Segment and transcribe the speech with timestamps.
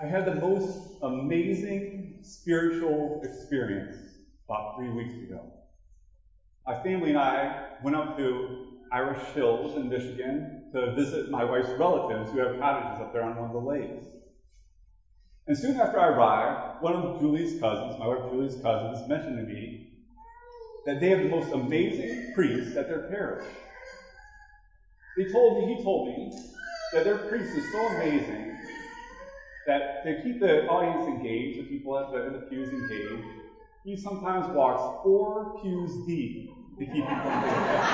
[0.00, 5.44] I had the most amazing spiritual experience about three weeks ago.
[6.66, 8.54] My family and I went up to
[8.92, 13.36] Irish Hills in Michigan to visit my wife's relatives who have cottages up there on
[13.36, 13.98] one of the lakes.
[15.48, 19.42] And soon after I arrived, one of Julie's cousins, my wife Julie's cousins, mentioned to
[19.42, 19.74] me
[20.86, 23.42] that they have the most amazing priest at their parish.
[25.16, 26.30] They told me, he told me,
[26.92, 28.57] that their priest is so amazing
[29.68, 33.24] that to keep the audience engaged, the people at the, in the pews engaged,
[33.84, 36.34] he sometimes walks four pews deep
[36.78, 37.84] to keep people engaged.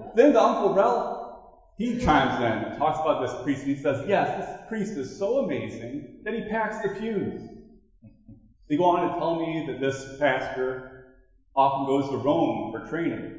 [0.14, 1.06] then the Uncle Ralph,
[1.76, 5.10] he chimes in and talks about this priest, and he says, Yes, this priest is
[5.10, 7.52] so amazing that he packs the pews.
[8.68, 10.82] They go on to tell me that this pastor
[11.56, 13.32] often goes to Rome for training.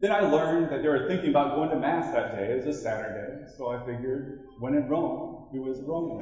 [0.00, 2.50] Then I learned that they were thinking about going to Mass that day.
[2.52, 6.18] It was a Saturday, so I figured when in Rome, who was Rome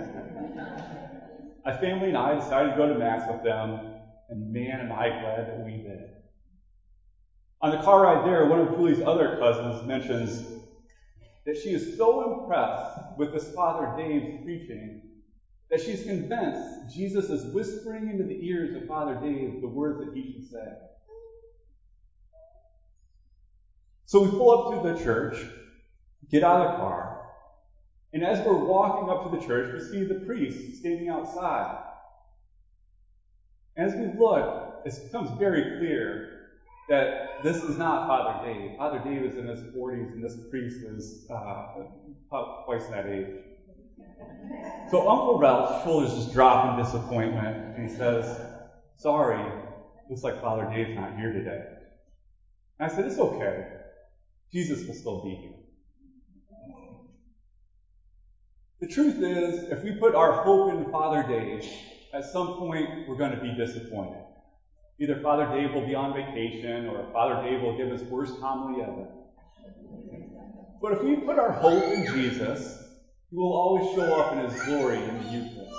[1.65, 3.81] My family and I decided to go to Mass with them,
[4.31, 6.07] and man, am I glad that we did.
[7.61, 10.43] On the car ride there, one of Julie's other cousins mentions
[11.45, 14.97] that she is so impressed with this Father Dave's preaching
[15.71, 20.11] that she's convinced Jesus is whispering into the ears of Father Dave the words that
[20.13, 20.73] he should say.
[24.07, 25.49] So we pull up to the church,
[26.31, 27.19] get out of the car,
[28.13, 31.77] and as we're walking up to the church, we see the priest standing outside.
[33.77, 36.25] As we look, it becomes very clear
[36.89, 37.09] that
[37.45, 38.71] this is not Father Dave.
[38.77, 41.63] Father Dave is in his 40s, and this priest is uh,
[42.65, 43.27] twice that age.
[44.91, 48.39] So Uncle Ralph's shoulders just drop in disappointment, and he says,
[48.97, 49.53] Sorry,
[50.09, 51.61] looks like Father Dave's not here today.
[52.79, 53.63] And I said, It's okay.
[54.53, 55.51] Jesus will still be here.
[58.81, 61.67] The truth is, if we put our hope in Father Dave,
[62.13, 64.21] at some point we're going to be disappointed.
[65.01, 68.83] Either Father Dave will be on vacation or Father Dave will give his worst homily
[68.83, 69.09] ever.
[70.81, 72.79] But if we put our hope in Jesus,
[73.31, 75.73] he will always show up in his glory in the Eucharist.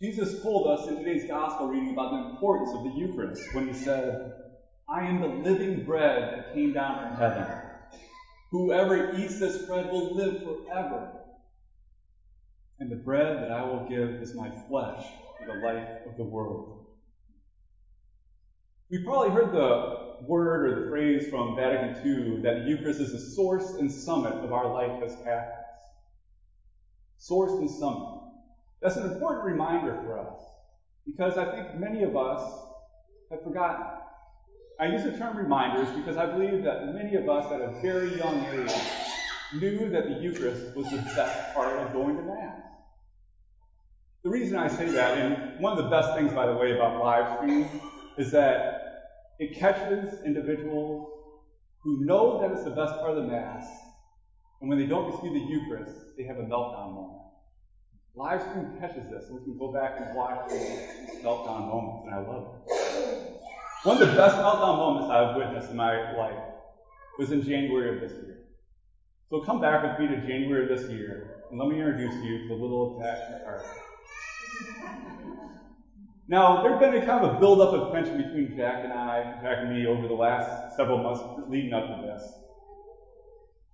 [0.00, 3.72] Jesus told us in today's gospel reading about the importance of the Eucharist when he
[3.72, 4.16] said,
[4.90, 7.46] I am the living bread that came down from heaven.
[8.50, 11.12] Whoever eats this bread will live forever.
[12.80, 15.04] And the bread that I will give is my flesh
[15.38, 16.86] for the life of the world.
[18.90, 23.12] We've probably heard the word or the phrase from Vatican II that the Eucharist is
[23.12, 25.84] the source and summit of our life as Catholics.
[27.16, 28.08] Source and summit.
[28.82, 30.34] That's an important reminder for us
[31.06, 32.42] because I think many of us
[33.30, 33.99] have forgotten
[34.80, 38.16] I use the term reminders because I believe that many of us at a very
[38.16, 38.72] young age
[39.52, 42.56] knew that the Eucharist was the best part of going to Mass.
[44.22, 46.98] The reason I say that, and one of the best things, by the way, about
[46.98, 47.68] live stream
[48.16, 48.62] is that
[49.38, 50.98] it catches individuals
[51.82, 53.62] who know that it's the best part of the Mass,
[54.60, 57.20] and when they don't receive the Eucharist, they have a meltdown moment.
[58.14, 60.78] Live stream catches this, and we can go back and watch these
[61.22, 63.39] meltdown moments, and I love it.
[63.82, 66.36] One of the best meltdown moments I've witnessed in my life
[67.18, 68.36] was in January of this year.
[69.30, 72.46] So come back with me to January of this year, and let me introduce you
[72.46, 73.80] to a little Jack McCarthy.
[76.28, 79.60] Now, there's been a kind of a build-up of tension between Jack and I, Jack
[79.62, 82.22] and me, over the last several months leading up to this.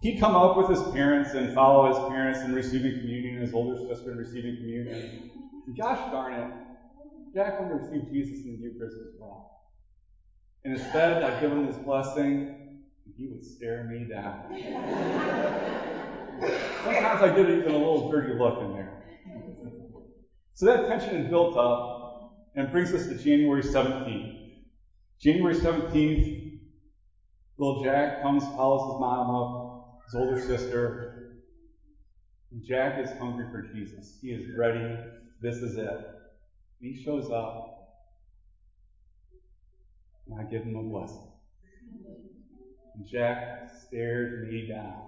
[0.03, 3.77] He'd come up with his parents and follow his parents in receiving communion, his older
[3.89, 5.31] sister in receiving communion.
[5.67, 6.47] And gosh darn it,
[7.35, 9.56] Jack wanted to receive Jesus in the Eucharist as well.
[10.67, 12.45] And instead, I'd give him this blessing,
[13.05, 14.49] and he would stare me down.
[16.83, 18.93] Sometimes I get even a little dirty look in there.
[20.55, 24.33] So that tension is built up and brings us to January 17th.
[25.21, 26.49] January 17th,
[27.59, 31.13] little Jack comes, follows his mom up, his older sister.
[32.51, 34.19] And Jack is hungry for Jesus.
[34.21, 34.99] He is ready.
[35.41, 36.01] This is it.
[36.81, 37.76] he shows up
[40.27, 41.23] and I give him a blessing.
[42.95, 45.03] And Jack stares me down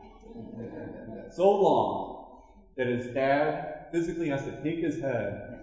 [1.32, 2.43] so long
[2.76, 5.59] that his dad physically has to take his head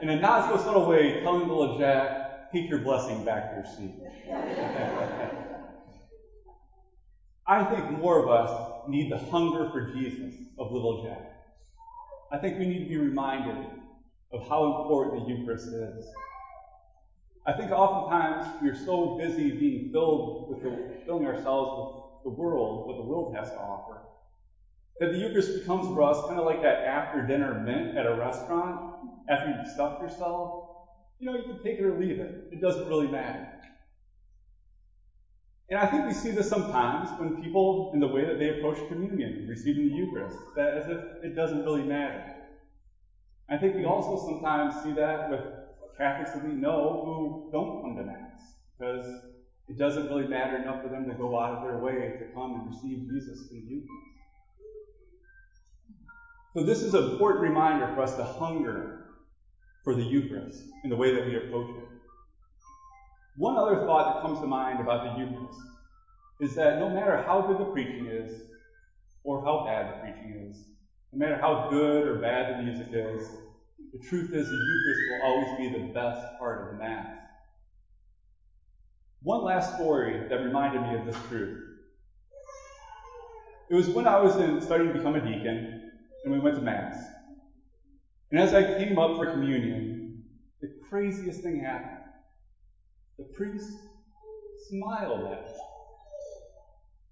[0.00, 3.64] in a not so subtle way, telling little Jack, take your blessing back to your
[3.64, 3.94] seat.
[7.46, 11.30] I think more of us need the hunger for Jesus of little Jack.
[12.30, 13.66] I think we need to be reminded
[14.32, 16.06] of how important the Eucharist is
[17.46, 21.88] I think oftentimes we're so busy being filled with the, filling ourselves with
[22.22, 24.02] the world, what the world has to offer,
[25.00, 28.12] that the Eucharist becomes for us kind of like that after dinner mint at a
[28.12, 28.80] restaurant
[29.28, 30.52] after you've stuffed yourself.
[31.18, 32.34] You know, you can take it or leave it.
[32.50, 33.48] It doesn't really matter.
[35.68, 38.86] And I think we see this sometimes when people, in the way that they approach
[38.86, 42.26] communion, receiving the Eucharist, that as if it doesn't really matter.
[43.48, 45.42] I think we also sometimes see that with
[45.96, 49.06] Catholics that we know who don't come to Mass, because
[49.68, 52.54] it doesn't really matter enough for them to go out of their way to come
[52.54, 53.90] and receive Jesus in the Eucharist.
[56.52, 58.90] So this is an important reminder for us to hunger
[59.82, 61.84] for the Eucharist in the way that we approach it.
[63.36, 65.58] One other thought that comes to mind about the Eucharist
[66.40, 68.30] is that no matter how good the preaching is,
[69.24, 70.64] or how bad the preaching is,
[71.12, 73.20] no matter how good or bad the music is,
[73.94, 77.06] the truth is the Eucharist will always be the best part of the Mass.
[79.22, 81.56] One last story that reminded me of this truth.
[83.70, 85.64] It was when I was in, starting to become a deacon,
[86.24, 87.08] and we went to Mass.
[88.32, 90.18] And as I came up for communion,
[90.60, 91.94] the craziest thing happened.
[93.16, 93.78] The priest
[94.70, 95.52] smiled at me.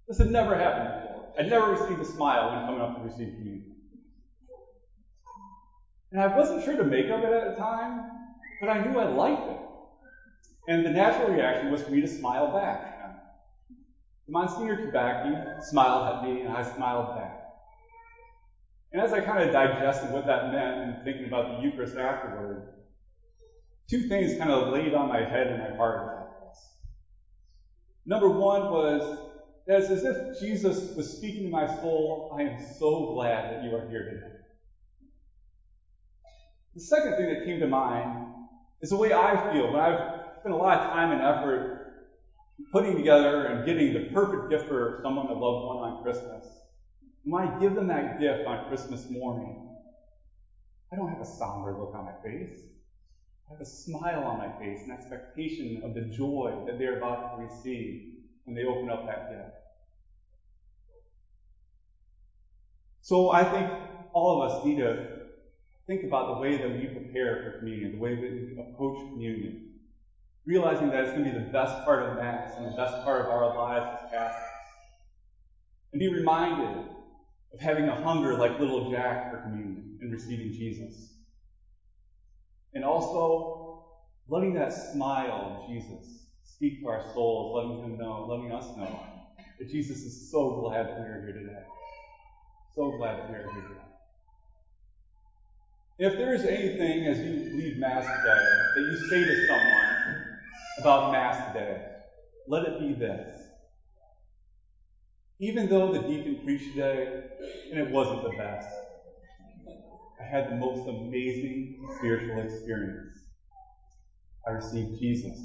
[0.09, 1.29] This had never happened before.
[1.39, 3.72] I'd never received a smile when coming up to receive communion.
[6.13, 8.05] And I wasn't sure to make of it at the time,
[8.61, 9.57] but I knew I liked it.
[10.67, 12.79] And the natural reaction was for me to smile back.
[14.27, 15.35] Monsignor Kubacki
[15.69, 17.33] smiled at me, and I smiled back.
[18.91, 22.61] And as I kind of digested what that meant and thinking about the Eucharist afterward,
[23.89, 26.69] two things kind of laid on my head and my heart about this.
[28.05, 29.03] Number one was
[29.65, 33.63] that it's as if Jesus was speaking to my soul, I am so glad that
[33.63, 34.42] you are here today.
[36.73, 38.25] The second thing that came to mind
[38.81, 40.01] is the way I feel when I've
[40.39, 41.93] spent a lot of time and effort
[42.71, 46.61] putting together and getting the perfect gift for someone, a loved one on Christmas.
[47.23, 49.61] When I give them that gift on Christmas morning,
[50.91, 52.65] I don't have a somber look on my face.
[53.47, 57.31] I have a smile on my face, an expectation of the joy that they're about
[57.31, 57.99] to receive
[58.45, 59.53] when they open up that gift.
[63.01, 63.69] So I think
[64.13, 64.97] all of us need to
[65.87, 69.71] think about the way that we prepare for communion, the way that we approach communion,
[70.45, 73.21] realizing that it's going to be the best part of Mass and the best part
[73.21, 74.39] of our lives as Catholics.
[75.91, 76.85] And be reminded
[77.53, 81.11] of having a hunger like little Jack for communion and receiving Jesus.
[82.73, 83.83] And also
[84.27, 88.99] letting that smile of Jesus speak to our souls, letting him know, letting us know
[89.59, 91.59] that Jesus is so glad that we are here today.
[92.73, 93.92] So glad that we are here today.
[95.97, 98.45] If there is anything as you leave Mass today
[98.75, 100.25] that you say to someone
[100.79, 101.81] about Mass today,
[102.47, 103.39] let it be this.
[105.39, 107.07] Even though the deacon preached today
[107.71, 108.67] and it wasn't the best,
[110.19, 113.23] I had the most amazing spiritual experience.
[114.47, 115.37] I received Jesus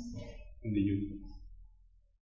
[0.65, 1.28] in the Eucharist.